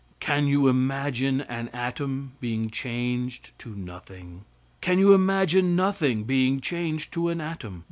Can 0.19 0.47
you 0.47 0.67
imagine 0.67 1.41
an 1.41 1.69
atom 1.73 2.31
being 2.39 2.71
changed 2.71 3.51
to 3.59 3.75
nothing? 3.75 4.45
Can 4.81 4.97
you 4.97 5.13
imagine 5.13 5.75
nothing 5.75 6.23
being 6.23 6.59
changed 6.59 7.13
to 7.13 7.29
an 7.29 7.39
atom? 7.39 7.79